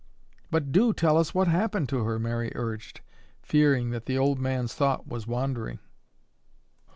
[0.49, 3.01] "But do tell us what happened to her?" Mary urged,
[3.43, 5.77] fearing that the old man's thought was wandering.